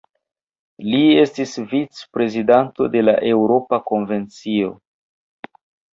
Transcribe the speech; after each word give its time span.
Li 0.85 1.01
estis 1.23 1.51
vicprezidanto 1.73 2.89
de 2.97 3.05
la 3.07 3.15
Eŭropa 3.35 3.81
Konvencio. 3.93 4.73